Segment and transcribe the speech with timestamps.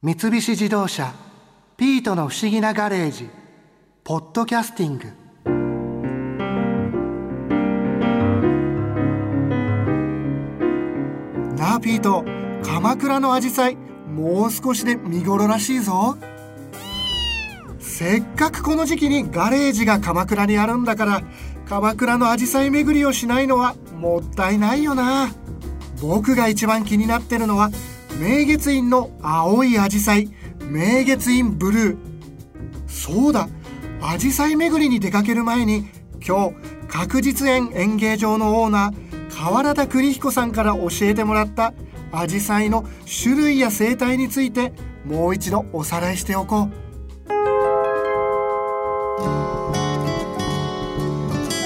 [0.00, 1.12] 三菱自動車
[1.76, 3.28] 「ピートの不思議なガレージ」
[4.04, 5.08] 「ポッドキャスティング」
[11.58, 12.24] なあピート
[12.62, 13.76] 鎌倉のアジサイ
[14.14, 16.16] もう少しで見頃らしいぞ。
[17.80, 21.22] せっかくこの時期にガレージが鎌倉にあるんだから
[21.68, 25.28] 鎌倉のアジサイ巡りをしないのはもったいないよな。
[26.00, 27.72] 僕が一番気になってるのは
[28.18, 30.28] 明月院の青いアジサイ
[30.60, 31.98] 明月院ブルー。
[32.88, 33.48] そうだ
[34.02, 35.86] アジサイ巡りに出かける前に
[36.26, 36.56] 今日
[36.88, 41.74] 確実園演芸場のオーナー河原田邦彦さんから教えてもらった
[42.10, 42.84] アジサイの
[43.22, 44.72] 種類や生態について
[45.04, 46.70] もう一度おさらいしておこう。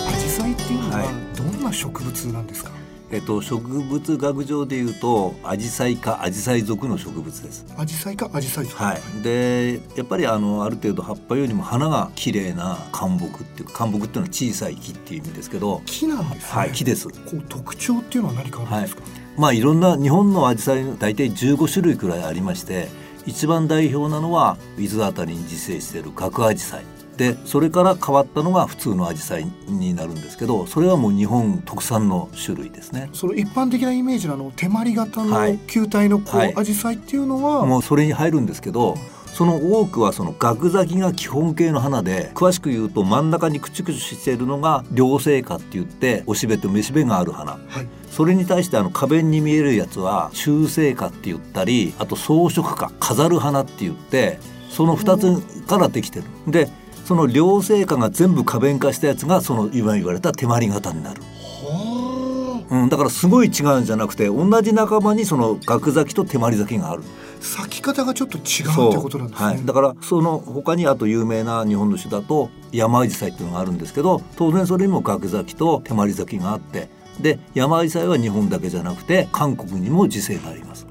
[0.07, 2.71] アジサイっていうのはどんな植物なんですか、
[3.13, 7.67] えっと、植物学上でいうとアジサイかアジサイ属の植物です。
[7.77, 8.83] アジサイかアジサイ属。
[8.83, 17.09] はい、でやっぱりあのある程度葉っぱよりも花が綺麗な灌木っていう灌木っていうのは小さい木っていう意味ですけど、木なんですね、はい、木です。
[17.09, 19.03] こう特徴っていうのは何かあるんですか、
[19.37, 22.89] まあいろんな日本のアジサイ大体15種類くらいありまして
[23.27, 26.85] 一番代表なのは伊豆あたりに自生している角アジサイ
[27.17, 33.11] でそれから変わったのが普通のアジサイになるんですけどそれはもう日本特産の種類ですね。
[33.13, 35.53] その一般的なイメージのあの手まり型はい。
[35.53, 36.55] の球体のこう、はい。
[36.57, 38.97] アジサイっていうのは、もうそれに入るんですけど
[39.33, 47.53] その多くはそのガク咲きが基本形の花で詳しく言うと真ん中にクチュクチュしているのが両生花って言っておしべとめしべがある花。
[47.53, 56.25] はい、それに対してあの花弁に見えるやつは中生花って言ったりあと装飾花飾る花って言ってその2つからできてる。
[56.47, 56.69] で
[57.05, 61.21] その両生花が全部花弁化したやつがその今言われた手まり型になる。
[61.23, 67.03] はうん、だからすごい違うんじゃなくて同じ仲間にそのガク咲きと手まり咲きがある。
[67.03, 76.89] あ咲き方がちょっと違うってことなんですね、はい、だからその他にあと有名な日本の種だと山アジサイっていうのがあるんですけど当然それにも角咲きと手まり咲きがあって
[77.21, 80.87] で山アジサイは日本だけじゃなくて韓国にも自生があります。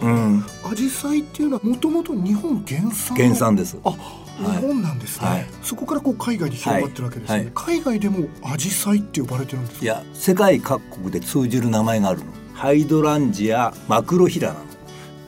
[0.00, 3.24] うん、アジサイっていうのはもともと日本原産の？
[3.24, 3.76] 原産です。
[3.84, 3.94] あ
[4.38, 5.46] 日本なんですね、はい。
[5.62, 7.50] そこからこう海外に広がってるわけですね、はい。
[7.54, 9.84] 海外でもアジサイって呼ばれてるんですか？
[9.84, 12.26] いや世界各国で通じる名前があるの。
[12.54, 14.64] ハイドランジアマクロヒラなの。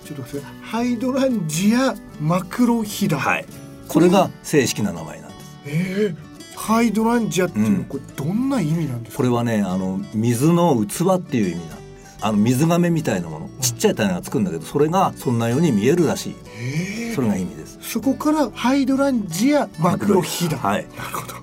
[0.04, 3.46] ちょっと待ってハイドランジアマクロヒダ、はい。
[3.88, 5.58] これが正式な名前なんです。
[5.66, 6.56] えー。
[6.56, 7.84] ハイドランジアっていうのはうん。
[7.86, 12.18] これどんな意味なんですか、これはねあの水の器っていう意味なんです。
[12.22, 13.50] あの水亀みたいなもの。
[13.60, 16.36] ちっちゃい種がつくんだけどそれがそんなように見えるらしい。
[16.60, 17.78] えーそれが意味です。
[17.80, 20.86] そこからハイドランジアマクロヒダ、はい。
[20.96, 21.34] なるほど。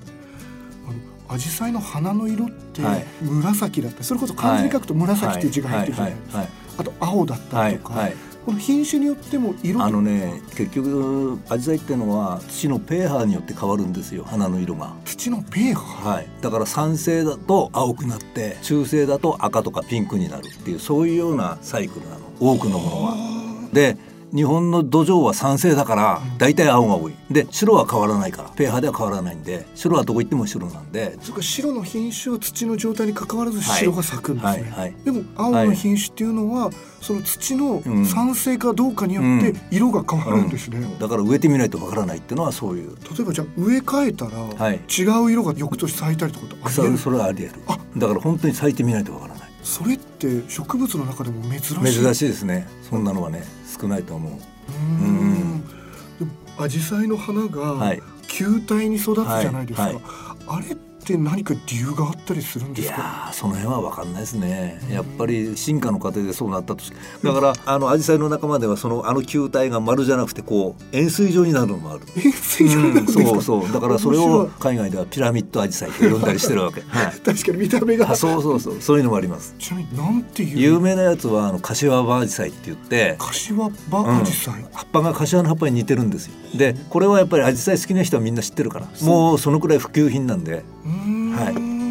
[1.29, 3.05] アジサイの花の色ってはい。
[3.21, 3.99] 紫だった。
[3.99, 6.47] りそれこそ漢字に書くと紫っていう字が入ってるじゃないですか、はい。
[6.79, 8.15] あと青だったはいりとか、はい。
[8.45, 14.23] この品種によっても色あのね結局アジサイってのは土のペーハーによって変わるんですよ。
[14.23, 14.93] 花の色が。
[15.03, 16.27] 土のペーハはい。
[16.41, 22.21] だから酸性だと青くなって中性だと赤とかピンクになるっていうそういうようなサイクルなの。
[22.39, 23.15] 多くのものは。
[23.73, 23.97] で
[24.33, 27.13] 日本の土壌は酸性だから大体青が多い。
[27.31, 28.49] で白は変わらないから。
[28.49, 31.17] ペーハーでは変わらないんで白はどこ行っても白なんで。
[31.21, 33.79] それから白の品種は土の状態に関わらずはい。
[33.79, 34.93] 白が咲くんですね、はいはい。
[35.05, 36.71] でも青の品種っていうのは、
[37.01, 42.95] その土のうん酸性かどうかによって色が変わるんですね、だから植えてみないとわからないっていうのはそういう。
[42.95, 44.75] 例えばじゃあ植え替えたら、はい。
[44.89, 47.61] 違う色が翌年咲いたりとかってありそれそれはあり得る。
[47.67, 47.79] あ。
[47.95, 49.47] だから本当に咲いてみないとわからない。
[49.63, 52.01] それって植物の中でも珍しい？
[52.01, 52.67] 珍いしいですね。
[52.89, 53.43] そんなのはね
[53.79, 54.31] 少ないと思う。
[54.33, 55.67] うーん。
[56.19, 58.01] でもアジサイの花がはい。
[58.27, 59.93] 球体に育つじゃないですか、はい。
[59.93, 60.03] はい。
[60.47, 60.77] あれっ
[61.07, 63.29] て何か理由があったりするんいですか？
[63.33, 64.79] その辺は分かんないですね。
[64.91, 66.91] やっぱり進化の過程でそうなったとし
[67.23, 72.01] だからあのアジサイの仲間ではそのあの球体が丸じゃなくてこう円錐状になるのもある。
[72.17, 73.71] 円錐状なんですか、そうそう。
[73.71, 78.11] だからそれを海外ではピラミッドアジサイと呼んだりしてるわけ、 はい、確かに見た目が。
[78.11, 78.77] あそうそうそう。
[78.81, 79.55] そういうのもあります。
[79.59, 80.59] ちなみになんていう？
[80.59, 86.33] 有名なやつはあの柏葉アジサイって言って柏葉アジサイ、葉っぱが柏の葉っぱに似てるんですよ。
[86.55, 90.63] でこれはやっぱりアジサイ好きな人はみんな知ってるからもうそのくらい普及品なんで。
[90.85, 90.96] うーん
[91.43, 91.53] はい。
[91.53, 91.87] えー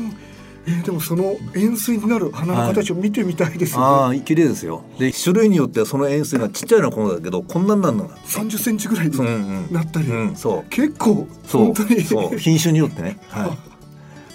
[0.85, 4.83] でもその円錐になる花の形を見てみたいですよね、ああ綺麗ですよ。
[4.99, 9.23] で種類によってはその円錐がちっちゃいのはこのだけどこんなんなんのが30センチぐらいにう。
[9.23, 9.31] んう
[9.71, 9.73] ん。
[9.73, 10.71] なったり、うんそう。
[10.71, 11.65] 結構そう。
[11.67, 12.03] 本当に。
[12.03, 12.37] そう。
[12.37, 13.57] 品種によってね、は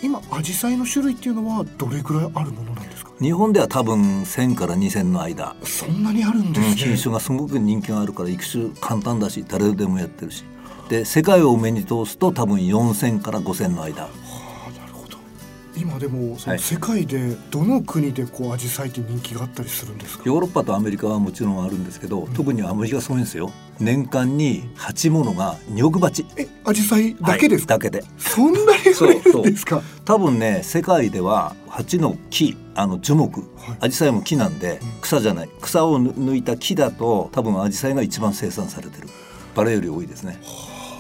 [0.01, 3.11] 今アジサイの種類っていうのはどれぐらいあるものなんですか？
[3.19, 10.45] い、日本では多分1000から2000の間、そんなにあるんですね、品種がすごく人気があるから育種簡単だし誰でもやってるし。
[10.87, 14.09] で世界を目に通すと多分4000から5000の間
[15.81, 16.59] 今でもそのはい。
[16.59, 20.23] 世界でどの国でこう紫陽花って人気があったりするんですか？
[20.25, 28.03] ヨーロッパとアメリカはもちろんあるんですけど、特にアメリカはすごいんですよ年間に鉢物が2億鉢え紫陽花だけですか、はいだけで。
[28.17, 29.81] そんなに増えるんですか？
[30.05, 33.77] 多分ね世界では鉢の木あの樹木はい。
[33.81, 35.49] アジサイも木なんで草じゃない。
[35.61, 39.07] 草を抜いた木だと多分アジサイが一番生産されてる。
[39.55, 40.39] バラより多いですね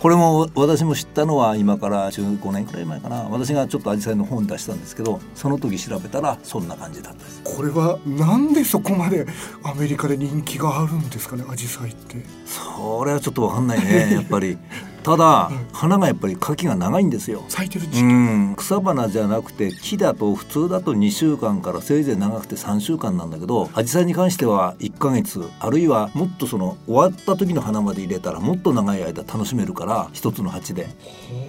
[0.01, 3.17] これも私も知ったのは今から15年くらい前かな。
[3.29, 7.41] 私がちょっとアジサイの本出したんですけどその時調べたらそんな感じだったです。
[7.43, 9.27] これはなんでそこまで
[9.61, 12.25] アメリカで人気があるんですかね紫陽花って。
[12.47, 14.57] それはちょっとわかんないねやっぱり
[15.03, 17.43] ただ花がやっぱり花期が長いんですよ。
[17.47, 30.87] う咲いてる時期、ん、草花じゃなくて木だと普通だと2週間からせいぜい長くて3週間なんだけどアジサイに関しては1ヶ月あるいはもっとその終わった時の花まで入れたらもっと長い間楽しめるから一つの鉢で、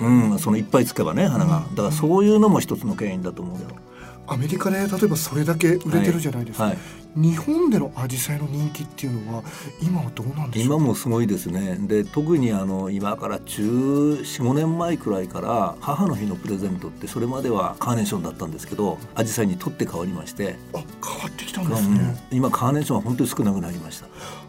[0.01, 0.09] う。
[0.35, 1.65] ん、そのいっぱいつけばね花が。
[1.75, 3.69] だからそういうのも一つの原因だと思うよ。
[4.27, 6.79] アメリカで例えばそれだけ売れてるじゃないですか、はい
[7.15, 9.43] 日本での紫陽花の人気っていうのは
[9.83, 11.77] 今はどうなんでしょう今もすごいですね。
[11.81, 20.57] で特にあの今から1415年前くらいから母の日のプレゼントってそれまではカーネーションだったんですけどアジサイに取って変わりまして。
[20.73, 22.37] あ変わってきたんですね、うん。
[22.37, 24.07] 今カーネーションは本当に少なくなりました。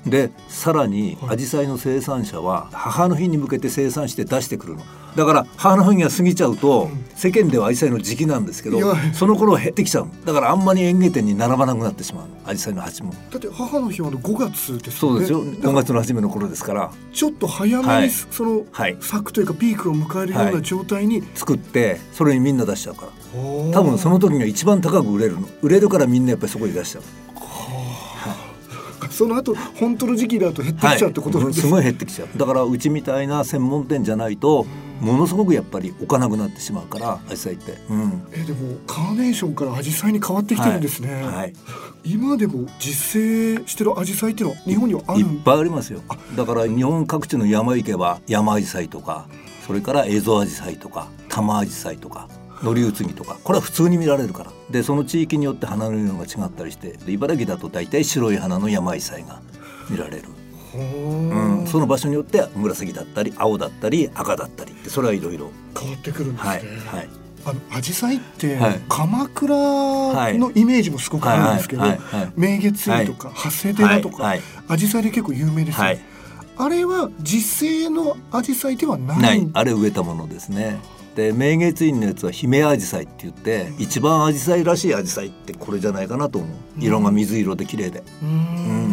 [0.10, 1.34] でさらにはい。
[1.36, 4.84] アジサイの生産者は母の日に向けて生産して出してくるの。
[5.16, 7.06] だから母の日が過ぎちゃうと、ん。
[7.16, 10.08] 世間ではアジサイの時期なんですけどその頃減ってきちゃう。
[10.08, 12.28] のだからあんまり園芸店に並ばなくなってしまう。
[12.28, 13.14] のアジサイの鉢も。
[13.32, 15.14] だって母の日はあの5月ですよね。
[15.14, 15.44] そうですよ。
[15.44, 16.92] だから5月の初めの頃ですから。
[17.12, 18.10] ちょっと早めに、はい。
[18.10, 18.98] そのはい。
[19.02, 20.62] 咲くというかピークを迎えるようはない。
[20.62, 23.12] 状態に、作ってそれにみんな出しちゃうから。
[23.34, 25.48] 多多分その時が一番高く売れるの。
[25.62, 27.04] 売れるからみんなやっぱりそこに出しちゃう。
[29.10, 32.30] その後本当の時期だと減ってきちゃうってことなんですすごい減ってきちゃう。
[32.36, 34.66] だからうちみたいな専門店じゃないと
[35.00, 41.24] ものすごくやっぱり置かなくなってしまうからアジサイって、うん、えでもカーネーションから紫陽花に変わってきてるんですね、はい。
[41.24, 41.54] はい。
[42.04, 46.02] 今でも実生してる紫陽花っていうのは日本にはあるいっぱいありますよ。
[46.36, 49.28] だから日本各地の山行けば山アジサイとか
[49.66, 52.28] それからエゾアジサイとか玉アジサイとか
[52.62, 54.52] 乗り移りとかこれは普通に見られるから。
[54.70, 59.42] でその地域によって花の色が違ったりしてで茨城だと大体白い花の山アジサイが
[59.90, 60.32] 見られる、ほ
[60.74, 65.52] うーん、その場所によっては紫だったり青だったり赤だったりそれはいろいろ。
[65.80, 66.60] 変わってくるんですね、はい。
[67.00, 67.10] はい。
[67.46, 68.82] あの紫陽花って、はい。
[68.88, 69.56] 鎌倉
[70.38, 71.84] のイメージもすごくあるんですけど、
[72.38, 74.42] 明月院とか発生寺とか、はい。
[74.68, 76.00] 紫陽花で結構有名ですよ、はい。
[76.56, 79.50] あれは実生の紫陽花ではない。
[79.54, 80.80] あれ植えたものですね。
[81.16, 86.50] で明月院のやつは姫アジサイって言って一番アジサイらしいアジサイってこれじゃないかなと思う。
[86.80, 88.93] 色が水色で綺麗で、うーん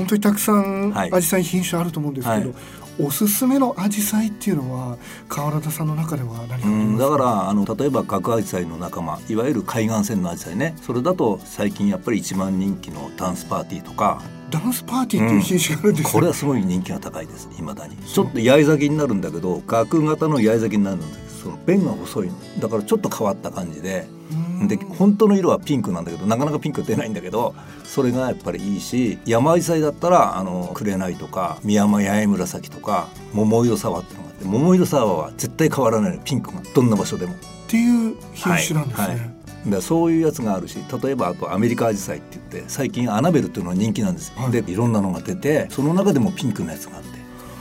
[0.00, 1.10] 本当にたくさんはい。
[1.10, 2.58] 紫陽花品種あると思うんですけど、はい。
[2.98, 4.98] おすすめの紫陽花っていうのは
[5.28, 10.74] 川原田さんの中では何かありうん、ますだからあの例えば角アジサイの仲間いわゆる海岸線のアジサイね。
[10.82, 14.22] それだと最近やっぱり一番人気のダンスパーティーとか。
[14.50, 17.96] ダンスパーティーっていう品種があるんですよ、これはすごい人気が高いです未だに。
[17.96, 22.34] ちょっと八重咲きになるんだけど角型の八重咲きになるんだけどその弁が細いの。
[22.58, 24.08] だからちょっと変わった感じで。
[24.14, 24.19] うん
[24.66, 27.54] で本当の色はピンクなんだけどなかなかピンク出ないんだけど
[27.84, 36.60] それがやっぱりいいし山アジサイだったらあの紅とか宮山八重紫とか桃色サワーってのがあって桃色サワーは絶対変わらないのピンクが。
[36.74, 37.32] どんな場所でも。
[37.32, 37.36] っ
[37.68, 39.24] ていう品種なんですね、はいは
[39.66, 39.70] い。
[39.70, 44.52] でそういうやつがあるし例えばあとアメリカアジサイって言って最近アナベルっていうのが人気なんですよ、はい。
[44.52, 47.08] でいろんなのが出てその中でもピンクのやつがあって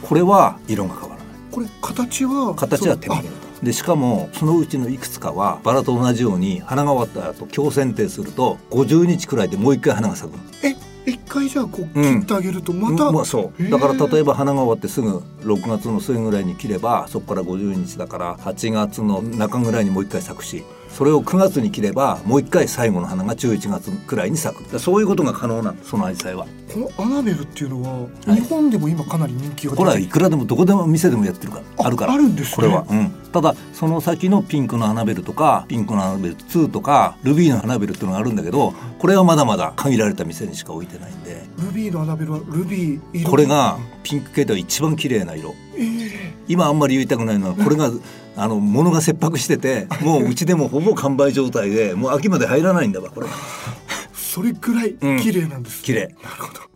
[0.02, 1.26] これは色が変わらない。
[1.52, 3.26] これ形は形は手そう前
[3.64, 10.76] でしかもそのうちのいくつかはバラと同じように花が終わった後強剪定すると50日くらいでもう一回花が咲くえ
[11.06, 12.20] 一回じゃあこううん。
[12.22, 13.70] 切ってあげるとまた、うんまあそう。
[13.70, 24.80] だから例えば花が終わってすぐ6月の末ぐらいに切ればそこから50日だから8月の中ぐらいにもう一回咲くしそれを9月に切ればもう一回最後の花が11月くらいに咲く。
[24.80, 26.46] そういうことが可能なのそのアジサイは。
[26.74, 28.36] このアナベルっていうのは、はい。
[28.36, 32.14] 日本でも今かなり人気がこれはいくらでもどこでも店でもやってるからああるから。
[32.14, 32.56] あるんですね。
[32.56, 41.48] これは、うん、ただその先のピンクのアナベルとかピンクのアナベル2とかルビーのアナベルっていうのがあるんだけどこれはまだまだ限られた店にしか置いてないんで。
[41.60, 43.30] ルビーのアナベルはルビー色。
[43.30, 45.56] これがピンク系では一番綺麗な色。
[45.76, 45.99] ええ
[46.50, 47.92] 今あんまり言いたくないのはこれが
[48.36, 53.28] あの物が切迫してて もううちでもほぼ完売状態でもう秋まで入らないんだわこれ
[54.12, 56.16] それくらい綺麗なんです、綺麗。
[56.24, 56.70] なるほど。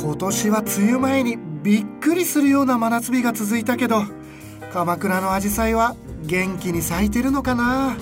[0.00, 4.02] 今年は梅雨前にびっくりするような真夏日が続いたけど
[4.72, 7.96] 鎌倉の紫陽花は元気に咲いてるのかな。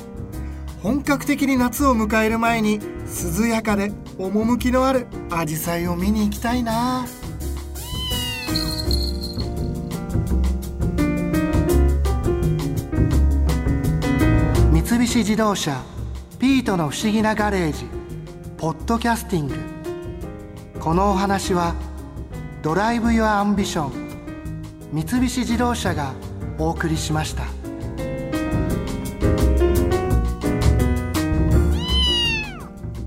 [0.83, 7.07] 本格的に夏を迎える前に涼やかで趣のあるアジサイを見に行きたいな
[14.73, 15.83] 三菱自動車
[16.39, 17.87] ピートの不思議なガレージ
[18.59, 19.55] ポッドキャスティング
[20.81, 21.75] このお話は
[22.63, 24.07] Drive your Ambition
[24.93, 26.13] 三菱自動車が
[26.59, 27.56] お送りしました。